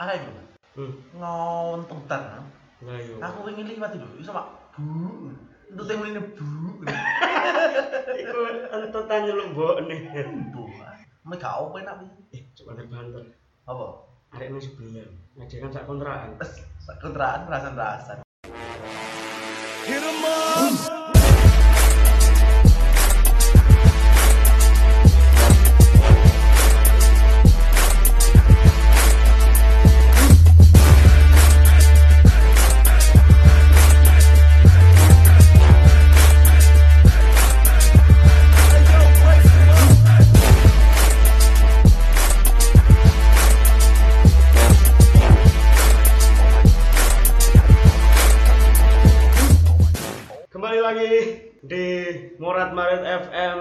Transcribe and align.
Ayo 0.00 0.16
iku. 0.16 0.32
Hmm. 0.80 0.92
Ngontentan. 1.20 2.40
Nah, 2.80 2.96
yo. 3.04 3.20
Aku 3.20 3.44
pengen 3.44 3.68
liwat 3.68 3.92
itu. 3.92 4.08
Iso 4.24 4.32
Pak. 4.32 4.72
Bu. 4.80 5.28
Itu 5.68 5.82
teng 5.84 6.00
ini 6.00 6.16
bu. 6.16 6.48
Iku 8.08 8.38
entutan 8.80 9.28
nyelembok 9.28 9.84
nih. 9.84 10.00
Bu. 10.56 10.64
Mek 11.28 11.36
gak 11.36 11.60
opo 11.60 11.76
enak? 11.84 12.00
Eh, 12.32 12.48
coba 12.56 12.80
nek 12.80 12.88
banter. 12.88 13.28
Apa? 13.68 13.86
Arek 14.40 14.48
nang 14.48 14.64
sebelah. 14.64 15.04
Ngaji 15.36 15.54
kan 15.60 15.68
sak 15.68 15.84
kontrakan. 15.84 16.32
Wes 16.40 16.64
kontrakan 16.96 17.52
rasan-rasan. 17.52 18.18
Kembali 19.84 20.39
Marit 52.72 53.02
FM 53.02 53.58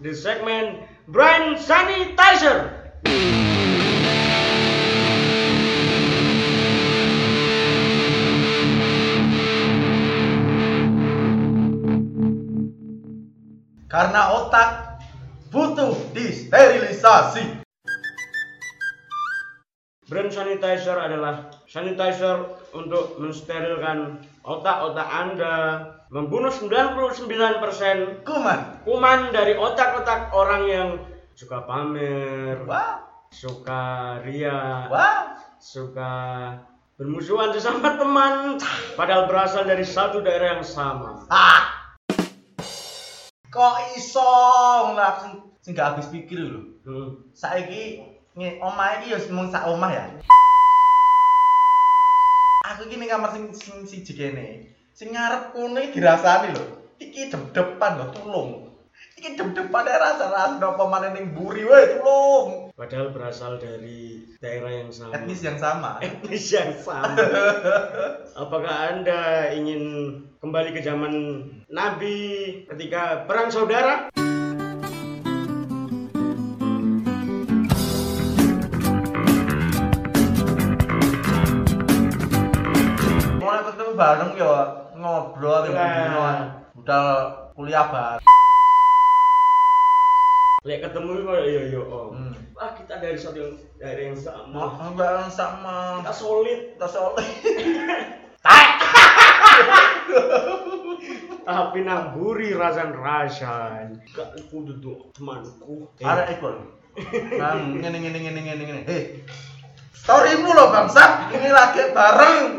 di 0.00 0.12
segmen 0.16 0.82
Brand 1.06 1.58
Sanitizer. 1.58 2.80
Karena 13.90 14.30
otak 14.38 15.02
butuh 15.50 15.98
disterilisasi. 16.14 17.59
Brand 20.10 20.26
sanitizer 20.26 20.98
adalah 20.98 21.54
sanitizer 21.70 22.42
untuk 22.74 23.14
mensterilkan 23.22 24.18
otak-otak 24.42 25.06
Anda, 25.06 25.56
membunuh 26.10 26.50
99% 26.50 28.26
Kuman. 28.26 28.60
kuman 28.82 29.30
dari 29.30 29.54
otak-otak 29.54 30.34
orang 30.34 30.62
yang 30.66 30.88
suka 31.38 31.62
pamer, 31.62 32.58
Wah, 32.66 33.06
suka 33.30 34.18
ria, 34.26 34.90
wah. 34.90 35.38
suka 35.62 36.12
bermusuhan 36.98 37.54
sesama 37.54 37.94
teman, 37.94 38.58
padahal 38.98 39.30
berasal 39.30 39.62
dari 39.62 39.86
satu 39.86 40.26
daerah 40.26 40.58
yang 40.58 40.66
sama. 40.66 41.22
Ah. 41.30 41.70
Kok 43.46 43.76
iso 43.94 44.26
langsung 44.98 45.54
sing 45.62 45.78
gak 45.78 45.94
habis 45.94 46.10
pikir 46.10 46.50
lho. 46.50 46.60
Hmm. 46.82 47.30
Saiki 47.30 48.09
nge 48.40 48.56
omah 48.56 48.88
iki 48.96 49.12
ya 49.12 49.20
mung 49.36 49.52
sak 49.52 49.68
omah 49.68 49.92
ya. 49.92 50.04
Aku 52.72 52.88
iki 52.88 52.96
ning 52.96 53.12
kamar 53.12 53.36
sing 53.36 53.52
sing 53.52 53.84
siji 53.84 54.16
kene. 54.16 54.64
Sing 54.96 55.12
ngarep 55.12 55.52
iki 55.52 56.00
dirasani 56.00 56.56
lho. 56.56 56.64
Iki 56.96 57.28
dep-depan 57.28 58.00
lho 58.00 58.06
tulung. 58.16 58.50
Iki 59.20 59.36
dep-depan 59.36 59.84
rasa-rasa 59.84 60.56
apa 60.56 60.84
maneh 60.88 61.12
ning 61.12 61.36
buri 61.36 61.68
wae 61.68 62.00
tulung. 62.00 62.72
Padahal 62.72 63.12
berasal 63.12 63.60
dari 63.60 64.24
daerah 64.40 64.72
yang 64.72 64.88
sama. 64.88 65.20
Etnis 65.20 65.44
yang 65.44 65.60
sama. 65.60 66.00
etnis 66.00 66.48
yang 66.48 66.72
sama. 66.80 67.20
Apakah 68.40 68.96
Anda 68.96 69.52
ingin 69.52 70.16
kembali 70.40 70.72
ke 70.72 70.80
zaman 70.80 71.12
Nabi 71.68 72.16
ketika 72.72 73.28
perang 73.28 73.52
saudara? 73.52 74.08
Bareng 84.00 84.32
ya 84.32 84.52
ngobrol 84.96 85.62
ya 85.66 85.76
Nah. 85.76 86.64
budal 86.72 87.08
kuliah 87.52 87.84
bareng. 87.84 88.24
Lihat 90.60 90.80
ketemu 90.86 91.10
kok 91.22 91.40
yo 91.42 91.62
yo 91.68 91.82
om. 91.84 92.12
Hmm. 92.12 92.32
Wah 92.52 92.72
kita 92.72 92.96
dari 92.96 93.16
satu 93.16 93.36
yang 93.36 93.52
daerah 93.76 94.04
yang 94.08 94.16
sama. 94.16 94.72
Mau 94.72 94.92
bareng 94.92 95.28
sama 95.28 96.00
Kita 96.00 96.12
solid. 96.12 96.60
kita 96.76 96.88
soleh. 96.88 97.28
Tapi 101.42 101.78
namburi 101.82 102.54
rasan 102.54 102.92
rasan. 102.94 104.00
Gak 104.12 104.32
aku 104.32 104.64
duduk 104.64 105.12
temanku. 105.12 105.88
Eh, 105.98 106.06
Arek 106.06 106.38
iku. 106.38 106.48
lho. 106.48 106.64
Bang, 107.36 107.76
ngene 107.76 107.96
ngene 107.98 108.18
ngene 108.20 108.40
ngene 108.40 108.62
ngene. 108.62 108.82
Hei. 108.84 109.02
Storymu 110.00 110.48
loh 110.56 110.72
bangsat, 110.72 111.28
ini 111.36 111.52
lagi 111.52 111.92
bareng. 111.92 112.56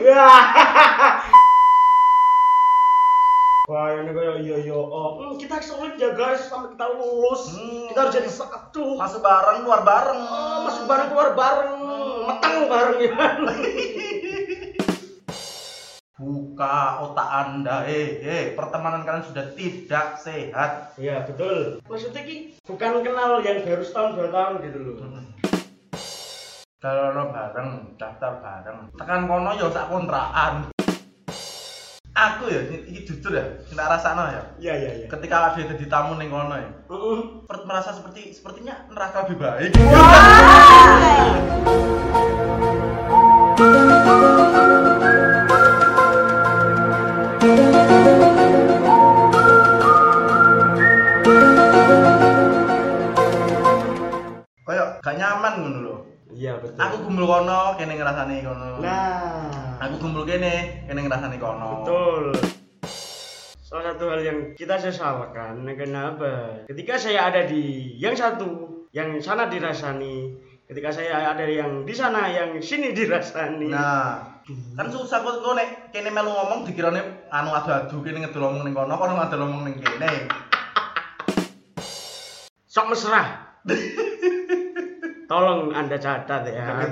Wah, 3.66 3.98
ini 3.98 4.12
kayak 4.14 4.46
iya 4.46 4.58
iya 4.62 4.78
om. 4.78 5.18
Hmm, 5.18 5.34
kita 5.42 5.58
solid 5.64 5.98
ya 5.98 6.14
guys 6.14 6.46
sampai 6.46 6.78
kita 6.78 6.86
lulus. 6.92 7.56
Hmm. 7.58 7.90
Kita 7.90 8.00
harus 8.04 8.14
jadi 8.14 8.30
satu. 8.30 8.94
Masuk 8.94 9.26
bareng, 9.26 9.66
keluar 9.66 9.82
bareng. 9.82 10.22
Oh, 10.22 10.70
masuk 10.70 10.86
bareng 10.86 11.08
keluar 11.10 11.34
bareng, 11.34 11.74
meteng 12.30 12.70
bareng 12.70 13.00
ya. 13.02 13.16
Buka 16.22 17.02
otak 17.10 17.26
Anda. 17.26 17.90
Eh, 17.90 18.22
eh, 18.22 18.54
pertemanan 18.54 19.02
kalian 19.02 19.26
sudah 19.26 19.50
tidak 19.58 20.22
sehat. 20.22 20.94
Iya 21.02 21.26
betul. 21.26 21.82
Maksudnya 21.90 22.22
ki 22.22 22.62
bukan 22.62 23.02
kenal 23.02 23.42
yang 23.42 23.66
baru 23.66 23.82
setahun 23.82 24.14
dua 24.14 24.30
tahun 24.30 24.62
gitu 24.62 24.78
loh. 24.78 25.02
Kalau 26.82 27.30
bareng, 27.30 27.94
daftar 27.94 28.42
bareng. 28.42 28.90
Tekan 28.98 29.30
kono 29.30 29.54
ya 29.54 29.70
sak 29.70 29.86
kontrakan. 29.86 30.74
Aku 32.18 32.50
ya, 32.50 32.58
ini 32.74 33.06
jujur 33.06 33.38
ya, 33.38 33.46
kita 33.70 33.86
rasano 33.86 34.26
ya. 34.26 34.42
Iya 34.58 34.74
iya 34.82 34.92
iya. 34.98 35.06
Ketika 35.06 35.54
ada 35.54 35.62
jadi 35.62 35.86
tamu 35.86 36.18
ning 36.18 36.34
kono 36.34 36.58
ya, 36.58 36.66
Heeh. 36.90 37.46
per- 37.46 37.70
merasa 37.70 37.94
seperti 37.94 38.34
sepertinya 38.34 38.90
neraka 38.90 39.30
lebih 39.30 39.46
baik. 39.46 39.78
Kayak 39.78 40.90
Aku 56.92 57.08
gumbul 57.08 57.24
kono, 57.24 57.80
kene 57.80 57.96
ngrasani 57.96 58.44
kono. 58.44 58.84
Nah, 58.84 59.80
Aku 59.80 59.96
gumbul 59.96 60.28
kene, 60.28 60.84
kene 60.84 61.08
ngrasani 61.08 61.40
kono. 61.40 61.88
betul. 61.88 62.36
Salah 63.64 63.96
satu 63.96 64.12
hal 64.12 64.20
yang 64.20 64.40
kita 64.60 64.76
sesalkan, 64.76 65.64
kenapa? 65.80 66.68
Ketika 66.68 67.00
saya 67.00 67.32
ada 67.32 67.48
di 67.48 67.96
yang 67.96 68.12
satu, 68.12 68.84
yang 68.92 69.16
sana 69.24 69.48
dirasani, 69.48 70.36
ketika 70.68 70.92
saya 70.92 71.32
ada 71.32 71.48
yang 71.48 71.88
di 71.88 71.96
sana, 71.96 72.28
yang 72.28 72.60
sini 72.60 72.92
dirasani. 72.92 73.72
Nah, 73.72 74.44
kan 74.76 74.88
susah 74.92 75.24
kok 75.24 75.40
kok 75.40 75.56
nek 75.56 75.96
kene 75.96 76.12
melu 76.12 76.36
ngomong 76.36 76.68
dikirane 76.68 77.32
anu 77.32 77.56
adu-adu 77.56 78.04
kene 78.04 78.28
ngedol 78.28 78.52
ngomong 78.52 78.68
ning 78.68 78.76
kono, 78.76 79.00
kono 79.00 79.16
ngedol 79.16 79.40
ngomong 79.48 79.64
ning 79.64 79.76
kene. 79.80 80.12
Sok 82.68 82.92
mesra. 82.92 83.24
Tolong 85.32 85.72
Anda 85.72 85.96
catat 85.96 86.44
ya. 86.44 86.92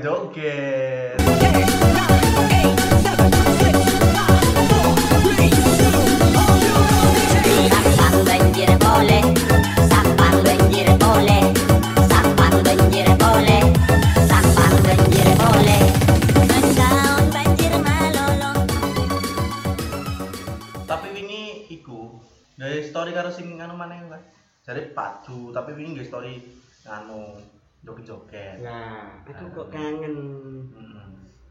Story 22.89 23.11
karo 23.13 23.29
sing 23.29 23.59
anu 23.59 23.75
maneh 23.77 24.01
kan. 24.07 24.23
Jare 24.65 24.91
padu, 24.95 25.51
tapi 25.53 25.75
wingi 25.77 25.99
gawe 25.99 26.07
story 26.09 26.41
anu 26.89 27.37
joget-joget. 27.83 28.59
Nah 28.59 29.23
aku 29.23 29.45
kok 29.55 29.67
kangen. 29.71 30.15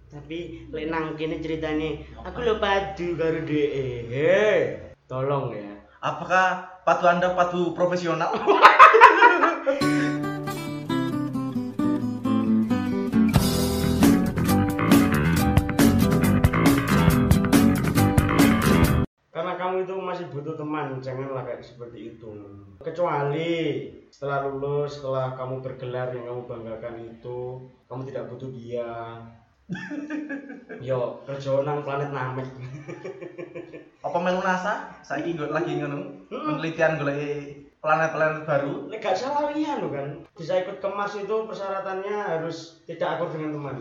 Tapi 0.09 0.69
lek 0.73 0.89
nang 0.89 1.13
kene 1.21 1.37
ceritane 1.45 2.01
aku 2.25 2.41
lho 2.41 2.57
padu 2.57 3.13
karo 3.17 3.45
dhek 3.45 4.97
tolong 5.05 5.53
ya. 5.53 5.73
Apakah 6.01 6.81
patu 6.85 7.05
anda 7.09 7.37
patu 7.37 7.77
profesional? 7.77 8.33
Karena 19.29 19.55
kamu 19.61 19.85
itu 19.85 19.95
masih 20.01 20.27
butuh 20.33 20.57
teman 20.57 20.97
janganlah 21.05 21.45
kayak 21.45 21.61
seperti 21.61 22.17
itu. 22.17 22.33
Kecuali 22.81 23.53
setelah 24.09 24.49
lulus 24.49 25.01
setelah 25.01 25.37
kamu 25.37 25.61
bergelar 25.61 26.09
yang 26.13 26.27
kamu 26.29 26.43
banggakan 26.49 26.97
itu 27.05 27.39
kamu 27.89 28.03
tidak 28.09 28.25
butuh 28.33 28.51
dia 28.53 28.91
yo 30.81 31.21
kerja 31.29 31.61
nang 31.61 31.85
planet 31.85 32.11
namek 32.13 32.49
Apa 33.99 34.25
melu 34.25 34.41
NASA? 34.41 34.89
Nggo 35.05 35.53
lagi 35.53 35.77
ngono. 35.77 36.31
Penelitian 36.31 36.97
golek 36.97 37.69
planet-planet 37.83 38.43
baru. 38.49 38.89
Nek 38.89 39.03
gak 39.03 39.19
salah 39.19 39.53
iya 39.53 39.79
lo 39.79 39.93
kan 39.93 40.25
bisa 40.35 40.63
ikut 40.63 40.79
ke 40.79 40.89
Mars 40.91 41.19
itu 41.19 41.35
persyaratannya 41.47 42.39
harus 42.39 42.79
tidak 42.87 43.19
akur 43.19 43.35
dengan 43.35 43.59
teman 43.59 43.77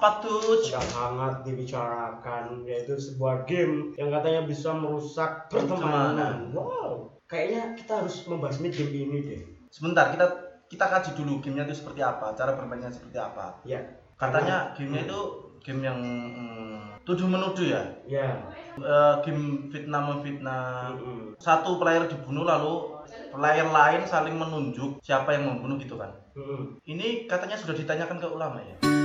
Apa 0.00 0.24
tuh? 0.24 0.64
sedang 0.64 0.88
hangat 0.96 1.44
dibicarakan 1.44 2.64
yaitu 2.64 2.96
sebuah 2.96 3.44
game 3.44 3.92
yang 4.00 4.08
katanya 4.08 4.48
bisa 4.48 4.72
merusak 4.72 5.52
pertemanan. 5.52 6.48
Wow, 6.56 7.20
kayaknya 7.28 7.76
kita 7.76 8.00
harus 8.00 8.24
membahas 8.24 8.64
ini 8.64 8.72
game 8.72 8.96
ini 8.96 9.18
deh. 9.28 9.42
Sebentar, 9.68 10.08
kita 10.08 10.24
kita 10.72 10.88
kaji 10.88 11.10
dulu 11.20 11.44
gamenya 11.44 11.68
itu 11.68 11.84
seperti 11.84 12.00
apa, 12.00 12.32
cara 12.32 12.56
bermainnya 12.56 12.88
seperti 12.88 13.20
apa. 13.20 13.60
Ya, 13.68 13.84
Katanya 14.16 14.72
gamenya 14.72 15.04
itu 15.04 15.20
game 15.60 15.84
yang 15.84 16.00
mm, 16.00 17.04
tuduh 17.04 17.28
menuduh 17.28 17.68
ya. 17.68 17.84
ya. 18.08 18.40
Eh, 18.80 19.14
game 19.20 19.68
fitnah 19.68 20.00
memfitnah. 20.00 20.96
Mm-mm. 20.96 21.36
Satu 21.36 21.76
player 21.76 22.08
dibunuh 22.08 22.48
lalu 22.48 23.04
player 23.36 23.68
lain 23.68 24.08
saling 24.08 24.40
menunjuk 24.40 25.04
siapa 25.04 25.36
yang 25.36 25.44
membunuh 25.44 25.76
gitu 25.76 26.00
kan. 26.00 26.08
Mm-mm. 26.32 26.80
Ini 26.88 27.28
katanya 27.28 27.60
sudah 27.60 27.76
ditanyakan 27.76 28.16
ke 28.16 28.28
ulama 28.32 28.64
ya. 28.64 28.99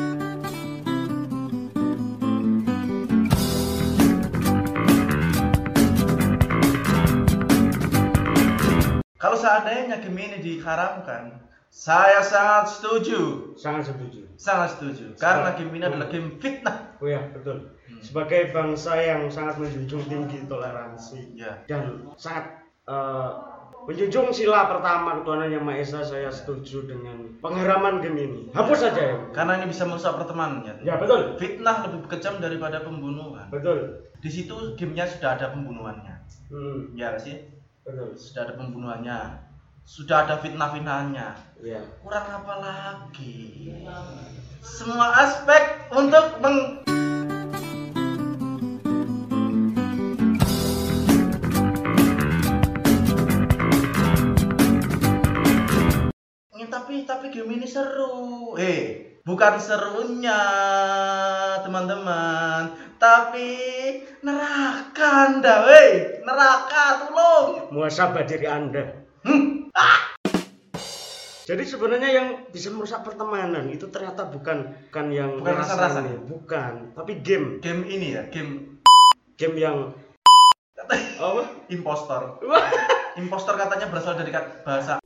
Kalau 9.25 9.42
seandainya 9.42 9.98
game 10.06 10.22
ini 10.22 10.38
diharamkan, 10.38 11.42
saya 11.74 12.22
sangat 12.22 12.77
setuju. 12.77 13.51
Sangat 13.57 13.89
setuju. 13.89 14.22
Sangat 14.38 14.77
setuju. 14.77 15.18
Karena 15.18 15.50
game 15.57 15.74
ini 15.74 15.81
adalah 15.89 16.13
game 16.13 16.38
fitnah. 16.38 16.94
Oh 17.01 17.10
ya, 17.10 17.25
betul. 17.33 17.74
Hmm. 17.89 18.06
Sebagai 18.06 18.54
bangsa 18.54 18.94
yang 19.01 19.25
sangat 19.33 19.57
menjunjung 19.57 20.06
tinggi 20.06 20.45
toleransi 20.45 21.42
Ya. 21.42 21.57
dan 21.66 22.06
sangat 22.22 22.69
eh, 22.86 23.30
menjunjung 23.89 24.30
sila 24.30 24.69
pertama 24.69 25.18
ketuhanan 25.18 25.50
yang 25.50 25.66
Maha 25.66 25.81
Esa, 25.81 26.06
saya 26.06 26.30
setuju 26.30 26.86
dengan 26.86 27.33
pengharaman 27.42 28.06
game 28.06 28.30
ini. 28.30 28.42
Hapus 28.54 28.77
saja 28.77 29.01
ya. 29.10 29.18
Karena 29.33 29.57
ini 29.57 29.74
bisa 29.74 29.89
merusak 29.89 30.22
pertemanan 30.22 30.62
ya. 30.69 30.74
Ya, 30.86 30.95
betul. 31.01 31.33
Fitnah 31.42 31.81
lebih 31.89 32.06
kejam 32.13 32.38
daripada 32.38 32.86
pembunuhan. 32.86 33.50
Betul. 33.50 34.06
Di 34.22 34.30
situ 34.30 34.77
gamenya 34.77 35.10
sudah 35.10 35.33
ada 35.33 35.50
pembunuhannya. 35.50 36.13
Hmm, 36.54 36.94
Ya 36.94 37.18
sih? 37.18 37.54
Betul. 37.85 38.09
Sudah 38.17 38.41
ada 38.49 38.53
pembunuhannya. 38.57 39.19
Sudah 39.85 40.25
ada 40.25 40.41
fitnah-fitnahnya. 40.41 41.37
Ya. 41.61 41.81
Kurang 42.01 42.25
apa 42.25 42.53
lagi? 42.57 43.69
Semua 44.65 45.13
aspek 45.21 45.93
untuk 45.93 46.41
meng 46.41 46.84
tapi 56.85 57.01
tapi 57.01 57.33
game 57.33 57.57
ini 57.57 57.65
seru. 57.65 58.53
Eh, 58.61 59.17
bukan 59.25 59.57
serunya 59.57 60.37
teman-teman, 61.65 62.77
tapi 63.01 63.57
neraka 64.21 65.09
anda, 65.33 65.65
weh, 65.65 66.21
neraka 66.21 67.09
tolong. 67.09 67.73
Muasabah 67.73 68.21
diri 68.29 68.45
Anda. 68.45 69.01
Hmm. 69.25 69.73
Jadi 71.49 71.65
sebenarnya 71.65 72.09
yang 72.13 72.27
bisa 72.53 72.69
merusak 72.69 73.01
pertemanan 73.01 73.65
itu 73.73 73.89
ternyata 73.89 74.29
bukan 74.29 74.77
bukan 74.93 75.05
yang 75.09 75.41
Bukan 75.41 75.57
rasa-rasa 75.57 76.05
bukan, 76.29 76.93
tapi 76.93 77.25
game. 77.25 77.65
Game 77.65 77.81
ini 77.89 78.13
ya, 78.13 78.29
game 78.29 78.77
Game 79.41 79.57
yang 79.57 79.89
apa? 81.17 81.65
impostor. 81.73 82.38
Impostor 83.17 83.57
katanya 83.57 83.89
berasal 83.89 84.21
dari 84.21 84.29
bahasa 84.61 85.01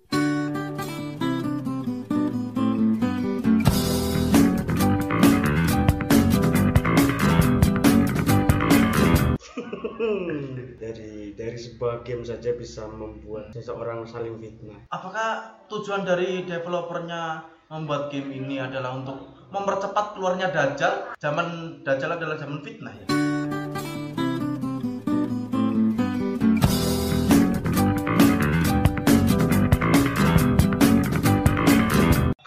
dari 10.80 11.36
dari 11.36 11.58
sebuah 11.60 12.08
game 12.08 12.24
saja 12.24 12.56
bisa 12.56 12.88
membuat 12.88 13.52
seseorang 13.52 14.08
saling 14.08 14.40
fitnah. 14.40 14.88
Apakah 14.88 15.60
tujuan 15.68 16.08
dari 16.08 16.48
developernya 16.48 17.44
membuat 17.68 18.08
game 18.08 18.32
ini 18.32 18.58
adalah 18.64 18.96
untuk 18.96 19.36
mempercepat 19.52 20.16
keluarnya 20.16 20.50
Dajjal? 20.56 21.20
Zaman 21.20 21.82
Dajjal 21.84 22.16
adalah 22.16 22.40
zaman 22.40 22.64
fitnah 22.64 22.96
ya. 22.96 23.29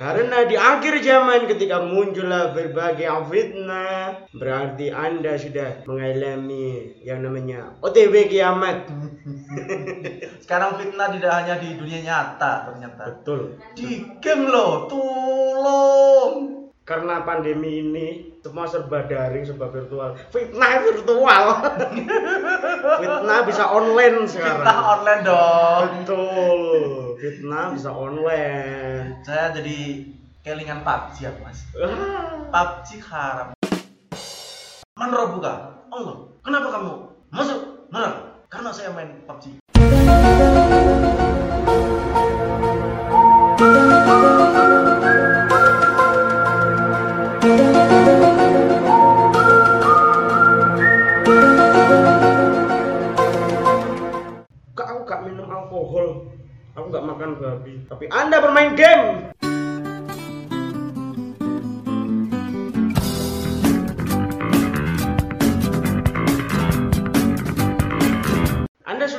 Karena 0.03 0.43
di 0.51 0.59
akhir 0.59 0.99
zaman 0.99 1.47
ketika 1.47 1.79
muncullah 1.87 2.51
berbagai 2.51 3.07
fitnah, 3.31 4.27
berarti 4.35 4.91
Anda 4.91 5.39
sudah 5.39 5.87
mengalami 5.87 6.99
yang 7.07 7.23
namanya 7.23 7.79
OTW 7.79 8.27
kiamat. 8.27 8.91
Sekarang 10.43 10.75
fitnah 10.83 11.07
tidak 11.15 11.31
hanya 11.39 11.55
di 11.63 11.79
dunia 11.79 12.03
nyata 12.03 12.67
ternyata. 12.67 13.03
Betul. 13.15 13.63
Di 13.79 14.19
game 14.19 14.51
loh, 14.51 14.91
tolong. 14.91 16.67
Karena 16.83 17.23
pandemi 17.23 17.79
ini 17.79 18.32
semua 18.43 18.67
serba 18.67 19.07
daring, 19.07 19.47
serba 19.47 19.71
virtual. 19.71 20.19
Fitnah 20.35 20.83
virtual. 20.83 21.45
Fitnah 23.01 23.39
bisa 23.47 23.71
online 23.71 24.27
sekarang. 24.27 24.67
Fitnah 24.67 24.79
online 24.99 25.23
dong. 25.23 25.87
Betul. 26.03 26.61
Fitnah 27.23 27.67
bisa 27.71 27.91
online. 27.95 29.23
Saya 29.23 29.55
jadi 29.55 29.79
kelingan 30.43 30.83
PUBG 30.83 31.15
ya 31.23 31.31
mas. 31.39 31.63
Ah. 31.79 32.43
PUBG 32.51 32.99
haram. 33.07 33.55
Man 34.99 35.15
buka. 35.15 35.55
Allah, 35.93 36.17
kenapa 36.43 36.69
kamu 36.75 36.93
masuk 37.31 37.87
neraka? 37.95 38.43
Karena 38.51 38.71
saya 38.75 38.91
main 38.91 39.23
PUBG. 39.23 39.63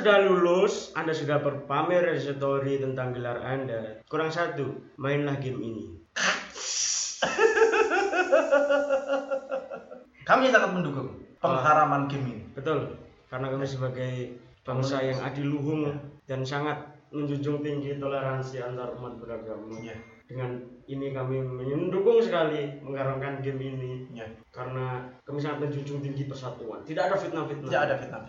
Sudah 0.04 0.20
lulus, 0.20 0.92
Anda 1.00 1.16
sudah 1.16 1.40
berpamer 1.40 2.12
story 2.20 2.84
tentang 2.84 3.16
gelar 3.16 3.40
Anda. 3.40 4.04
Kurang 4.12 4.36
satu, 4.36 4.92
mainlah 5.00 5.40
game 5.40 5.64
ini. 5.64 5.96
Kami 10.28 10.52
sangat 10.52 10.76
mendukung 10.76 11.24
pengharaman 11.40 12.12
game 12.12 12.36
ini. 12.36 12.44
Betul, 12.52 13.00
karena 13.32 13.48
kami 13.48 13.64
sebagai 13.64 14.36
bangsa 14.68 15.00
yang 15.00 15.24
adiluhung 15.24 15.96
dan 16.28 16.44
sangat 16.44 16.84
menjunjung 17.16 17.64
tinggi 17.64 17.96
toleransi 17.96 18.60
antar 18.60 19.00
umat 19.00 19.24
beragama. 19.24 19.72
Iya. 19.80 19.96
Dengan 20.28 20.60
ini 20.84 21.16
kami 21.16 21.40
mendukung 21.48 22.20
sekali 22.20 22.76
mengharamkan 22.84 23.40
game 23.40 23.60
ini 23.60 23.92
Iya. 24.12 24.28
karena 24.52 25.00
kami 25.24 25.40
sangat 25.40 25.68
menjunjung 25.68 26.04
tinggi 26.04 26.28
persatuan. 26.28 26.84
Tidak 26.84 27.04
ada 27.08 27.16
fitnah-fitnah. 27.16 27.72
Tidak 27.72 27.84
ada 27.88 27.96
fitnah. 27.96 28.24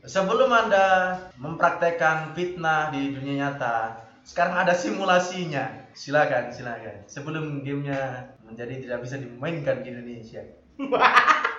Sebelum 0.00 0.48
Anda 0.48 1.16
mempraktekkan 1.36 2.32
fitnah 2.32 2.88
di 2.88 3.12
dunia 3.12 3.52
nyata, 3.52 4.00
sekarang 4.24 4.64
ada 4.64 4.72
simulasinya. 4.72 5.92
Silakan, 5.92 6.54
silakan. 6.54 7.04
Sebelum 7.04 7.60
gamenya 7.60 8.32
menjadi 8.46 8.80
tidak 8.80 8.98
bisa 9.04 9.20
dimainkan 9.20 9.84
di 9.84 9.92
Indonesia. 9.92 10.42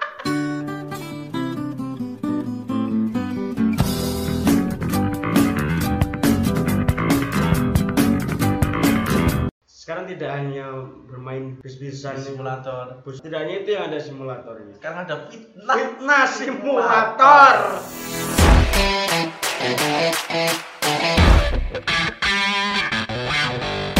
tidak 10.11 10.31
hanya 10.35 10.91
bermain 11.07 11.55
bis-bisan 11.63 12.19
simulator. 12.19 12.99
Bus 13.07 13.23
tidak 13.23 13.47
hanya 13.47 13.55
itu 13.63 13.69
yang 13.71 13.87
ada 13.87 13.99
simulatornya. 14.03 14.75
Sekarang 14.75 14.99
ada 15.07 15.15
fitnah. 15.31 15.75
Fitnah 15.79 16.25
simulator. 16.27 17.55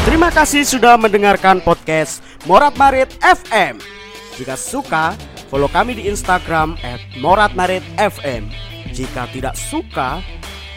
Terima 0.04 0.30
kasih 0.36 0.68
sudah 0.68 1.00
mendengarkan 1.00 1.64
podcast 1.64 2.20
Morat 2.44 2.76
Marit 2.76 3.08
FM. 3.24 3.80
Jika 4.36 4.60
suka, 4.60 5.16
follow 5.48 5.72
kami 5.72 5.96
di 5.96 6.12
Instagram 6.12 6.76
@moratmaritfm. 7.24 8.52
Jika 8.92 9.32
tidak 9.32 9.56
suka, 9.56 10.20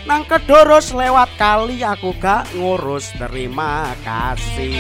nang 0.04 0.24
kedoros 0.28 0.92
lewat 0.92 1.32
kali 1.40 1.80
aku 1.80 2.12
gak 2.20 2.48
ngurus. 2.56 3.12
Terima 3.16 3.92
kasih. 4.04 4.76